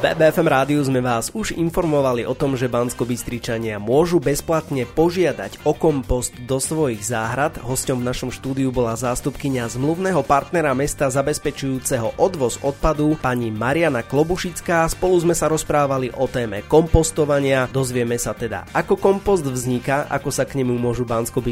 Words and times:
BBFM 0.00 0.48
rádiu 0.48 0.80
sme 0.80 1.04
vás 1.04 1.28
už 1.36 1.52
informovali 1.60 2.24
o 2.24 2.32
tom, 2.32 2.56
že 2.56 2.72
bansko 2.72 3.04
môžu 3.76 4.16
bezplatne 4.16 4.88
požiadať 4.88 5.60
o 5.68 5.76
kompost 5.76 6.32
do 6.48 6.56
svojich 6.56 7.04
záhrad. 7.04 7.60
Hosťom 7.60 8.00
v 8.00 8.08
našom 8.08 8.32
štúdiu 8.32 8.72
bola 8.72 8.96
zástupkynia 8.96 9.68
zmluvného 9.68 10.24
partnera 10.24 10.72
mesta 10.72 11.12
zabezpečujúceho 11.12 12.16
odvoz 12.16 12.56
odpadu 12.64 13.12
pani 13.20 13.52
Mariana 13.52 14.00
Klobušická. 14.00 14.88
Spolu 14.88 15.20
sme 15.20 15.36
sa 15.36 15.52
rozprávali 15.52 16.08
o 16.16 16.24
téme 16.24 16.64
kompostovania. 16.64 17.68
Dozvieme 17.68 18.16
sa 18.16 18.32
teda, 18.32 18.72
ako 18.72 18.96
kompost 18.96 19.44
vzniká, 19.44 20.08
ako 20.08 20.32
sa 20.32 20.48
k 20.48 20.64
nemu 20.64 20.80
môžu 20.80 21.04
bansko 21.04 21.44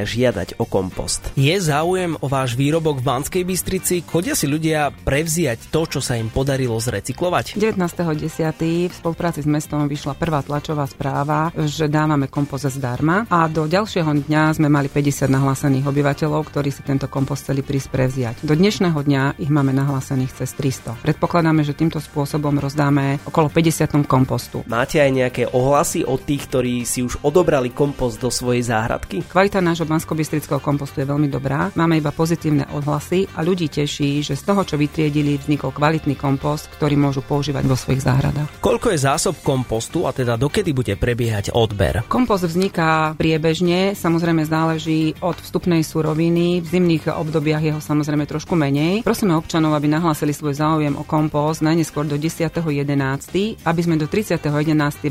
žiadať 0.05 0.61
o 0.61 0.69
kompost. 0.69 1.33
Je 1.39 1.55
záujem 1.55 1.94
záujem 1.95 2.19
o 2.19 2.27
váš 2.27 2.59
výrobok 2.59 2.99
v 2.99 3.07
Banskej 3.07 3.45
Bystrici, 3.47 4.03
chodia 4.03 4.35
si 4.35 4.51
ľudia 4.51 4.91
prevziať 4.91 5.71
to, 5.71 5.87
čo 5.87 6.03
sa 6.03 6.19
im 6.19 6.27
podarilo 6.27 6.75
zrecyklovať? 6.75 7.55
19.10. 7.55 8.91
v 8.91 8.91
spolupráci 8.91 9.47
s 9.47 9.49
mestom 9.49 9.87
vyšla 9.87 10.19
prvá 10.19 10.43
tlačová 10.43 10.91
správa, 10.91 11.55
že 11.55 11.87
dávame 11.87 12.27
kompost 12.27 12.67
zdarma 12.67 13.31
a 13.31 13.47
do 13.47 13.71
ďalšieho 13.71 14.27
dňa 14.27 14.59
sme 14.59 14.67
mali 14.67 14.91
50 14.91 15.31
nahlásených 15.31 15.87
obyvateľov, 15.87 16.43
ktorí 16.51 16.75
si 16.75 16.83
tento 16.83 17.07
kompost 17.07 17.47
chceli 17.47 17.63
prísť 17.63 17.87
prevziať. 17.95 18.37
Do 18.43 18.59
dnešného 18.59 18.99
dňa 18.99 19.39
ich 19.39 19.55
máme 19.55 19.71
nahlásených 19.71 20.43
cez 20.43 20.51
300. 20.59 20.99
Predpokladáme, 20.99 21.63
že 21.63 21.79
týmto 21.79 22.03
spôsobom 22.03 22.59
rozdáme 22.59 23.23
okolo 23.23 23.47
50 23.55 24.03
kompostu. 24.11 24.67
Máte 24.67 24.99
aj 24.99 25.15
nejaké 25.15 25.43
ohlasy 25.47 26.03
od 26.03 26.19
tých, 26.27 26.51
ktorí 26.51 26.83
si 26.83 27.07
už 27.07 27.23
odobrali 27.23 27.71
kompost 27.71 28.19
do 28.19 28.35
svojej 28.35 28.67
záhradky? 28.67 29.23
Kvalita 29.31 29.63
nášho 29.63 29.87
bansko 29.87 30.19
kompostu 30.59 30.99
je 30.99 31.07
veľmi 31.07 31.31
dobrá. 31.31 31.71
Máme 31.85 32.01
iba 32.01 32.17
pozitívne 32.17 32.65
odhlasy 32.73 33.29
a 33.37 33.45
ľudí 33.45 33.69
teší, 33.69 34.25
že 34.25 34.41
z 34.41 34.43
toho, 34.49 34.65
čo 34.65 34.81
vytriedili, 34.81 35.37
vznikol 35.37 35.69
kvalitný 35.69 36.17
kompost, 36.17 36.73
ktorý 36.73 36.97
môžu 36.97 37.21
používať 37.21 37.61
vo 37.69 37.77
svojich 37.77 38.01
záhradách. 38.01 38.65
Koľko 38.65 38.89
je 38.89 39.05
zásob 39.05 39.37
kompostu 39.45 40.09
a 40.09 40.17
teda 40.17 40.41
dokedy 40.41 40.73
bude 40.73 40.97
prebiehať 40.97 41.53
odber? 41.53 42.01
Kompost 42.09 42.49
vzniká 42.49 43.13
priebežne, 43.21 43.93
samozrejme 43.93 44.49
záleží 44.49 45.13
od 45.21 45.37
vstupnej 45.37 45.85
suroviny. 45.85 46.65
V 46.65 46.67
zimných 46.73 47.13
obdobiach 47.13 47.61
jeho 47.61 47.85
samozrejme 47.85 48.25
trošku 48.25 48.57
menej. 48.57 49.05
Prosíme 49.05 49.37
občanov, 49.37 49.77
aby 49.77 49.85
nahlásili 49.85 50.33
svoj 50.33 50.57
záujem 50.57 50.97
o 50.97 51.05
kompost 51.05 51.61
najneskôr 51.61 52.09
do 52.09 52.17
10.11., 52.17 53.61
aby 53.61 53.81
sme 53.85 54.01
do 54.01 54.09
30.11. 54.09 54.41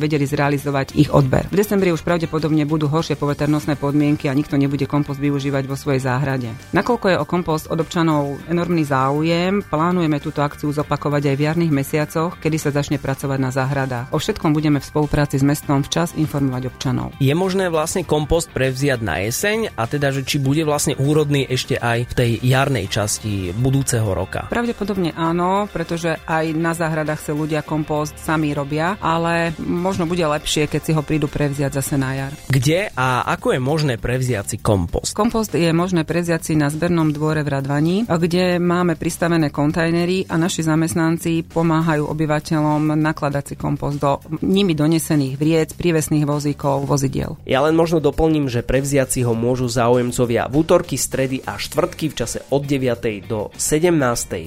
vedeli 0.01 0.25
zrealizovať 0.25 0.97
ich 0.97 1.13
odber. 1.13 1.45
V 1.53 1.61
decembri 1.61 1.93
už 1.93 2.01
pravdepodobne 2.01 2.65
budú 2.65 2.89
horšie 2.89 3.13
poveternostné 3.13 3.77
podmienky 3.77 4.25
a 4.25 4.33
nikto 4.33 4.57
nebude 4.57 4.89
kompost 4.89 5.21
využívať 5.21 5.69
vo 5.69 5.77
svojej 5.77 6.01
záhrade. 6.01 6.49
Nakoľko 6.73 7.05
je 7.09 7.17
o 7.19 7.25
kompost 7.25 7.69
od 7.69 7.79
občanov 7.79 8.37
enormný 8.49 8.85
záujem, 8.85 9.61
plánujeme 9.65 10.17
túto 10.19 10.41
akciu 10.41 10.69
zopakovať 10.69 11.33
aj 11.33 11.35
v 11.35 11.45
jarných 11.45 11.73
mesiacoch, 11.73 12.37
kedy 12.37 12.57
sa 12.59 12.69
začne 12.73 12.97
pracovať 12.97 13.39
na 13.39 13.51
záhradách. 13.53 14.09
O 14.13 14.19
všetkom 14.19 14.53
budeme 14.53 14.81
v 14.81 14.89
spolupráci 14.89 15.39
s 15.39 15.45
mestom 15.45 15.81
včas 15.81 16.13
informovať 16.13 16.69
občanov. 16.69 17.15
Je 17.17 17.33
možné 17.33 17.71
vlastne 17.71 18.05
kompost 18.05 18.53
prevziať 18.53 18.99
na 19.01 19.23
jeseň 19.25 19.73
a 19.73 19.83
teda, 19.89 20.13
že 20.13 20.27
či 20.27 20.37
bude 20.37 20.61
vlastne 20.67 20.93
úrodný 20.99 21.47
ešte 21.47 21.79
aj 21.79 21.99
v 22.09 22.13
tej 22.13 22.31
jarnej 22.43 22.85
časti 22.91 23.55
budúceho 23.55 24.07
roka? 24.11 24.51
Pravdepodobne 24.51 25.15
áno, 25.15 25.65
pretože 25.71 26.19
aj 26.27 26.51
na 26.53 26.75
záhradách 26.75 27.19
sa 27.19 27.33
ľudia 27.33 27.63
kompost 27.63 28.19
sami 28.19 28.53
robia, 28.53 28.99
ale 28.99 29.55
možno 29.61 30.05
bude 30.05 30.23
lepšie, 30.23 30.67
keď 30.67 30.81
si 30.83 30.91
ho 30.91 31.01
prídu 31.01 31.31
prevziať 31.31 31.79
zase 31.79 31.95
na 31.95 32.11
jar. 32.13 32.31
Kde 32.51 32.91
a 32.93 33.25
ako 33.33 33.55
je 33.55 33.61
možné 33.63 33.93
prevziať 33.97 34.45
si 34.53 34.57
kompost? 34.59 35.15
Kompost 35.15 35.55
je 35.55 35.71
možné 35.71 36.03
prevziať 36.03 36.41
si 36.43 36.59
na 36.59 36.67
zbernom 36.67 37.15
dvore 37.15 37.39
v 37.39 37.55
Radvaní, 37.55 37.97
kde 38.03 38.59
máme 38.59 38.99
pristavené 38.99 39.47
kontajnery 39.47 40.27
a 40.27 40.35
naši 40.35 40.67
zamestnanci 40.67 41.47
pomáhajú 41.47 42.03
obyvateľom 42.03 42.99
nakladať 42.99 43.43
si 43.47 43.55
kompost 43.55 44.03
do 44.03 44.19
nimi 44.43 44.75
donesených 44.75 45.39
vriec, 45.39 45.71
prívesných 45.71 46.27
vozíkov, 46.27 46.83
vozidiel. 46.83 47.39
Ja 47.47 47.63
len 47.63 47.79
možno 47.79 48.03
doplním, 48.03 48.51
že 48.51 48.59
prevziať 48.59 49.07
si 49.15 49.19
ho 49.23 49.31
môžu 49.31 49.71
záujemcovia 49.71 50.51
v 50.51 50.55
útorky, 50.59 50.99
stredy 50.99 51.39
a 51.47 51.55
štvrtky 51.55 52.11
v 52.11 52.17
čase 52.19 52.43
od 52.51 52.67
9. 52.67 53.23
do 53.23 53.47
17. 53.55 53.95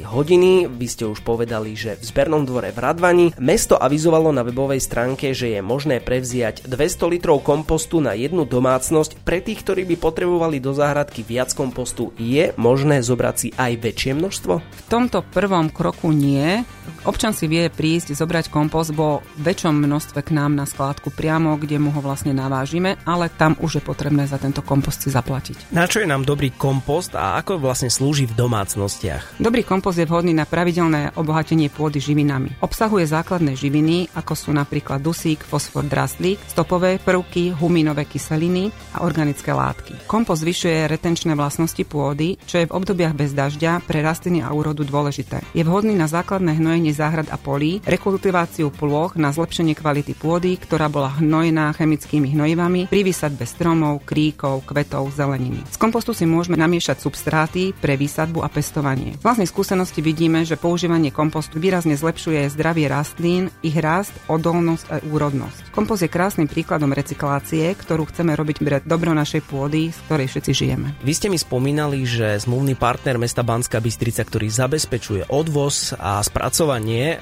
hodiny. 0.05 0.69
Vy 0.69 0.87
ste 0.93 1.09
už 1.09 1.25
povedali, 1.25 1.73
že 1.73 1.97
v 1.97 2.05
zbernom 2.05 2.45
dvore 2.45 2.77
v 2.77 2.79
Radvani 2.85 3.27
mesto 3.41 3.81
avizovalo 3.81 4.37
na 4.37 4.45
webovej 4.45 4.85
stránke, 4.85 5.33
že 5.33 5.57
je 5.57 5.65
možné 5.65 6.05
prevziať 6.05 6.69
200 6.69 7.09
litrov 7.09 7.41
kompostu 7.41 8.05
na 8.05 8.13
jednu 8.13 8.45
domácnosť. 8.45 9.25
Pre 9.25 9.41
tých, 9.41 9.65
ktorí 9.65 9.89
by 9.89 9.97
potrebovali 9.97 10.61
do 10.61 10.77
záhradky 10.77 11.25
viac 11.25 11.57
kompostu, 11.57 11.86
kompostu 11.87 12.11
je 12.19 12.51
možné 12.59 12.99
zobrať 12.99 13.35
si 13.39 13.49
aj 13.55 13.79
väčšie 13.79 14.19
množstvo? 14.19 14.59
V 14.59 14.83
tomto 14.91 15.23
prvom 15.31 15.71
kroku 15.71 16.11
nie, 16.11 16.67
Občan 17.07 17.37
si 17.37 17.47
vie 17.47 17.69
prísť, 17.71 18.17
zobrať 18.17 18.51
kompost 18.51 18.97
vo 18.97 19.23
väčšom 19.41 19.77
množstve 19.77 20.21
k 20.23 20.35
nám 20.35 20.55
na 20.57 20.65
skládku 20.67 21.15
priamo, 21.15 21.55
kde 21.61 21.79
mu 21.79 21.95
ho 21.95 22.01
vlastne 22.03 22.35
navážime, 22.35 22.99
ale 23.07 23.31
tam 23.31 23.55
už 23.61 23.79
je 23.79 23.83
potrebné 23.83 24.27
za 24.27 24.37
tento 24.37 24.61
kompost 24.65 25.07
si 25.07 25.11
zaplatiť. 25.13 25.71
Na 25.71 25.87
čo 25.87 26.03
je 26.03 26.09
nám 26.09 26.27
dobrý 26.27 26.55
kompost 26.55 27.15
a 27.15 27.39
ako 27.39 27.59
vlastne 27.63 27.89
slúži 27.89 28.27
v 28.27 28.35
domácnostiach? 28.35 29.39
Dobrý 29.39 29.63
kompost 29.63 30.01
je 30.01 30.09
vhodný 30.09 30.35
na 30.35 30.49
pravidelné 30.49 31.15
obohatenie 31.15 31.71
pôdy 31.71 32.03
živinami. 32.03 32.59
Obsahuje 32.61 33.07
základné 33.07 33.55
živiny, 33.55 34.11
ako 34.17 34.33
sú 34.35 34.51
napríklad 34.53 34.99
dusík, 35.01 35.45
fosfor, 35.45 35.87
draslík, 35.87 36.43
stopové 36.51 36.99
prvky, 36.99 37.55
huminové 37.55 38.05
kyseliny 38.09 38.73
a 38.97 39.07
organické 39.07 39.53
látky. 39.53 40.09
Kompost 40.11 40.43
zvyšuje 40.43 40.91
retenčné 40.91 41.37
vlastnosti 41.37 41.83
pôdy, 41.87 42.41
čo 42.47 42.61
je 42.63 42.69
v 42.69 42.75
obdobiach 42.75 43.15
bez 43.15 43.33
dažďa 43.33 43.85
pre 43.87 44.03
rastliny 44.03 44.43
a 44.43 44.51
úrodu 44.51 44.83
dôležité. 44.83 45.43
Je 45.53 45.63
vhodný 45.63 45.95
na 45.95 46.11
základné 46.11 46.59
hnojenie 46.77 46.93
záhrad 46.93 47.33
a 47.33 47.41
polí, 47.41 47.81
rekultiváciu 47.89 48.69
plôch 48.69 49.17
na 49.17 49.33
zlepšenie 49.33 49.73
kvality 49.73 50.13
pôdy, 50.13 50.61
ktorá 50.61 50.93
bola 50.93 51.09
hnojená 51.17 51.73
chemickými 51.73 52.37
hnojivami 52.37 52.93
pri 52.93 53.01
výsadbe 53.01 53.49
stromov, 53.49 54.05
kríkov, 54.05 54.61
kvetov, 54.69 55.09
zeleniny. 55.17 55.65
Z 55.73 55.81
kompostu 55.81 56.13
si 56.13 56.29
môžeme 56.29 56.61
namiešať 56.61 57.01
substráty 57.01 57.73
pre 57.73 57.97
výsadbu 57.97 58.45
a 58.45 58.53
pestovanie. 58.53 59.17
Z 59.17 59.25
vlastnej 59.25 59.49
skúsenosti 59.49 60.05
vidíme, 60.05 60.45
že 60.45 60.61
používanie 60.61 61.09
kompostu 61.09 61.57
výrazne 61.57 61.97
zlepšuje 61.97 62.45
zdravie 62.53 62.93
rastlín, 62.93 63.49
ich 63.65 63.81
rast, 63.81 64.13
odolnosť 64.29 64.87
a 64.93 64.97
úrodnosť. 65.01 65.73
Kompost 65.73 66.05
je 66.05 66.13
krásnym 66.13 66.45
príkladom 66.45 66.93
recyklácie, 66.93 67.73
ktorú 67.73 68.05
chceme 68.13 68.37
robiť 68.37 68.57
pre 68.61 68.85
dobro 68.85 69.17
našej 69.17 69.49
pôdy, 69.49 69.97
z 69.97 69.99
ktorej 70.05 70.29
všetci 70.29 70.53
žijeme. 70.53 70.93
Vy 71.01 71.13
ste 71.17 71.33
mi 71.33 71.41
spomínali, 71.41 72.05
že 72.05 72.37
zmluvný 72.37 72.77
partner 72.77 73.17
mesta 73.17 73.41
Banská 73.41 73.81
Bystrica, 73.81 74.29
ktorý 74.29 74.53
zabezpečuje 74.53 75.33
odvoz 75.33 75.97
a 75.97 76.21
spracovanie 76.21 76.66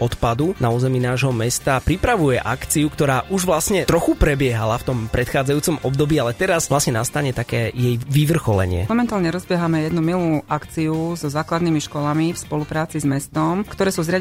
odpadu 0.01 0.57
na 0.57 0.73
území 0.73 0.97
nášho 0.97 1.31
mesta, 1.35 1.83
pripravuje 1.85 2.41
akciu, 2.41 2.89
ktorá 2.89 3.29
už 3.29 3.45
vlastne 3.45 3.85
trochu 3.85 4.17
prebiehala 4.17 4.81
v 4.81 4.87
tom 4.89 4.99
predchádzajúcom 5.13 5.85
období, 5.85 6.17
ale 6.17 6.33
teraz 6.33 6.73
vlastne 6.73 6.97
nastane 6.97 7.37
také 7.37 7.69
jej 7.75 8.01
vyvrcholenie. 8.01 8.89
Momentálne 8.89 9.29
rozbiehame 9.29 9.85
jednu 9.91 10.01
milú 10.01 10.31
akciu 10.47 11.19
so 11.19 11.29
základnými 11.29 11.83
školami 11.83 12.33
v 12.33 12.39
spolupráci 12.39 13.03
s 13.03 13.07
mestom, 13.07 13.67
ktoré 13.67 13.93
sú 13.93 14.01
z 14.07 14.15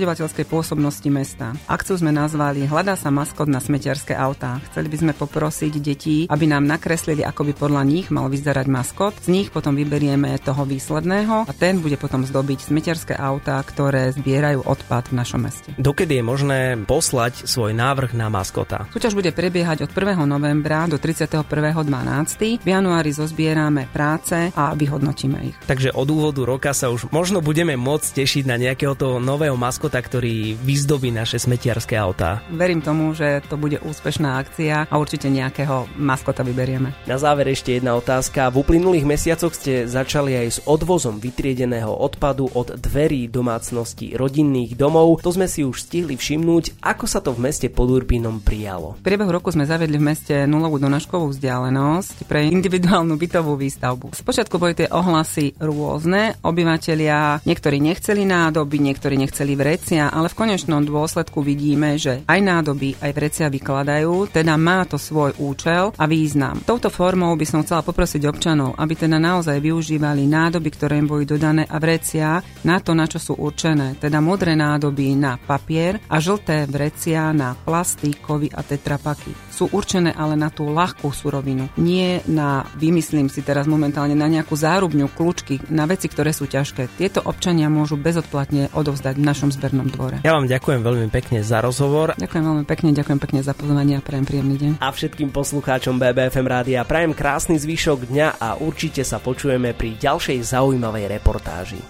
pôsobnosti 0.47 1.05
mesta. 1.13 1.53
Akciu 1.69 1.95
sme 1.95 2.09
nazvali 2.09 2.65
Hľadá 2.65 2.97
sa 2.97 3.13
maskot 3.13 3.45
na 3.45 3.61
smetiarské 3.61 4.17
autá. 4.17 4.57
Chceli 4.71 4.89
by 4.89 4.97
sme 4.97 5.13
poprosiť 5.13 5.73
detí, 5.77 6.17
aby 6.25 6.45
nám 6.49 6.65
nakreslili, 6.65 7.21
ako 7.21 7.45
by 7.49 7.53
podľa 7.53 7.83
nich 7.85 8.07
mal 8.09 8.27
vyzerať 8.27 8.65
maskot. 8.65 9.13
Z 9.21 9.29
nich 9.29 9.53
potom 9.53 9.77
vyberieme 9.77 10.33
toho 10.41 10.65
výsledného 10.65 11.45
a 11.45 11.51
ten 11.53 11.77
bude 11.79 11.95
potom 12.01 12.25
zdobiť 12.25 12.73
smetiarské 12.73 13.13
autá, 13.13 13.61
ktoré 13.61 14.09
zbierajú 14.15 14.65
odpad 14.65 15.12
v 15.12 15.12
našom 15.13 15.45
meste. 15.45 15.69
Dokedy 15.77 16.19
je 16.19 16.23
možné 16.25 16.59
poslať 16.89 17.45
svoj 17.45 17.77
návrh 17.77 18.17
na 18.17 18.27
maskota? 18.33 18.89
Súťaž 18.89 19.13
bude 19.13 19.29
prebiehať 19.29 19.85
od 19.85 19.91
1. 19.93 20.25
novembra 20.25 20.89
do 20.89 20.97
31.12. 20.97 22.63
V 22.63 22.69
januári 22.69 23.11
zozbierame 23.13 23.85
práce 23.93 24.49
a 24.57 24.73
vyhodnotíme 24.73 25.39
ich. 25.53 25.57
Takže 25.69 25.93
od 25.93 26.07
úvodu 26.09 26.41
roka 26.43 26.71
sa 26.73 26.89
už 26.89 27.13
možno 27.13 27.43
budeme 27.43 27.77
môcť 27.77 28.23
tešiť 28.23 28.43
na 28.49 28.57
nejakého 28.57 28.97
toho 28.97 29.21
nového 29.21 29.53
maskota, 29.59 30.01
ktorý 30.01 30.57
vyzdobí 30.57 31.13
naše 31.13 31.37
smetiarské 31.37 31.93
autá. 31.99 32.41
Verím 32.49 32.81
tomu, 32.81 33.13
že 33.13 33.45
to 33.45 33.59
bude 33.59 33.77
úspešná 33.83 34.41
akcia 34.41 34.87
a 34.89 34.95
určite 34.97 35.29
nejakého 35.29 35.91
maskota 35.99 36.41
vyberieme. 36.41 36.95
Na 37.05 37.19
záver 37.19 37.51
ešte 37.51 37.77
jedna 37.77 37.99
otázka. 37.99 38.49
V 38.49 38.63
uplynulých 38.63 39.05
mesiacoch 39.05 39.53
ste 39.53 39.85
začali 39.85 40.33
aj 40.39 40.47
s 40.47 40.59
odvozom 40.63 41.19
vytriedeného 41.19 41.91
odpadu 41.91 42.47
od 42.55 42.79
dverí 42.79 43.27
domácnosti 43.27 44.15
rodinných 44.15 44.79
domov. 44.79 45.02
To 45.03 45.29
sme 45.35 45.51
si 45.51 45.67
už 45.67 45.83
stihli 45.83 46.15
všimnúť, 46.15 46.79
ako 46.79 47.05
sa 47.11 47.19
to 47.19 47.35
v 47.35 47.51
meste 47.51 47.67
pod 47.67 47.91
Urbínom 47.91 48.39
prijalo. 48.39 48.95
V 48.99 49.03
priebehu 49.03 49.35
roku 49.35 49.51
sme 49.51 49.67
zavedli 49.67 49.99
v 49.99 50.07
meste 50.07 50.35
nulovú 50.47 50.79
donaškovú 50.79 51.35
vzdialenosť 51.35 52.23
pre 52.23 52.47
individuálnu 52.47 53.19
bytovú 53.19 53.59
výstavbu. 53.59 54.15
Spočiatku 54.15 54.55
boli 54.55 54.79
tie 54.79 54.87
ohlasy 54.87 55.59
rôzne, 55.59 56.39
obyvatelia 56.39 57.43
niektorí 57.43 57.83
nechceli 57.83 58.23
nádoby, 58.23 58.79
niektorí 58.79 59.19
nechceli 59.19 59.59
vrecia, 59.59 60.07
ale 60.07 60.31
v 60.31 60.39
konečnom 60.39 60.79
dôsledku 60.87 61.43
vidíme, 61.43 61.99
že 61.99 62.23
aj 62.23 62.39
nádoby, 62.39 62.95
aj 63.03 63.11
vrecia 63.11 63.47
vykladajú, 63.51 64.31
teda 64.31 64.55
má 64.55 64.87
to 64.87 64.95
svoj 64.95 65.35
účel 65.43 65.91
a 65.99 66.07
význam. 66.07 66.63
Touto 66.63 66.87
formou 66.87 67.35
by 67.35 67.43
som 67.43 67.59
chcela 67.67 67.83
poprosiť 67.83 68.23
občanov, 68.23 68.79
aby 68.79 68.95
teda 68.95 69.19
naozaj 69.19 69.59
využívali 69.59 70.23
nádoby, 70.31 70.69
ktoré 70.71 70.95
im 71.03 71.11
boli 71.11 71.27
dodané 71.27 71.67
a 71.67 71.75
vrecia 71.75 72.39
na 72.63 72.79
to, 72.79 72.95
na 72.95 73.03
čo 73.03 73.19
sú 73.19 73.35
určené, 73.35 73.99
teda 73.99 74.23
modré 74.23 74.55
nádoby 74.55 74.92
na 75.17 75.41
papier 75.41 75.97
a 76.05 76.21
žlté 76.21 76.69
vrecia 76.69 77.33
na 77.33 77.57
plasty, 77.57 78.13
kovy 78.13 78.53
a 78.53 78.61
tetrapaky. 78.61 79.33
Sú 79.49 79.65
určené 79.73 80.13
ale 80.13 80.37
na 80.37 80.53
tú 80.53 80.69
ľahkú 80.69 81.09
surovinu, 81.09 81.65
nie 81.81 82.21
na, 82.29 82.69
vymyslím 82.77 83.27
si 83.33 83.41
teraz 83.41 83.65
momentálne, 83.65 84.13
na 84.13 84.29
nejakú 84.29 84.53
zárubňu, 84.53 85.09
kľúčky, 85.09 85.57
na 85.73 85.89
veci, 85.89 86.05
ktoré 86.05 86.29
sú 86.29 86.45
ťažké. 86.45 86.93
Tieto 86.93 87.25
občania 87.25 87.73
môžu 87.73 87.97
bezodplatne 87.97 88.69
odovzdať 88.77 89.17
v 89.17 89.25
našom 89.25 89.49
zbernom 89.49 89.89
dvore. 89.89 90.21
Ja 90.21 90.37
vám 90.37 90.45
ďakujem 90.45 90.85
veľmi 90.85 91.09
pekne 91.09 91.41
za 91.41 91.65
rozhovor. 91.65 92.13
Ďakujem 92.13 92.45
veľmi 92.45 92.65
pekne, 92.69 92.89
ďakujem 92.93 93.19
pekne 93.19 93.39
za 93.41 93.57
pozvanie 93.57 93.97
a 93.97 94.05
prajem 94.05 94.25
príjemný 94.29 94.55
deň. 94.61 94.71
A 94.77 94.93
všetkým 94.93 95.33
poslucháčom 95.33 95.97
BBFM 95.97 96.45
rádia 96.45 96.85
prajem 96.85 97.17
krásny 97.17 97.57
zvyšok 97.57 98.13
dňa 98.13 98.27
a 98.37 98.61
určite 98.61 99.01
sa 99.01 99.17
počujeme 99.17 99.73
pri 99.73 99.97
ďalšej 99.97 100.37
zaujímavej 100.53 101.05
reportáži. 101.17 101.81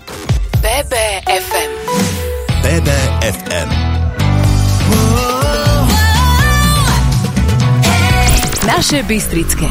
BBFM 0.64 1.43
BBFM 2.64 3.70
Naše 8.68 9.04
Bystrické 9.04 9.68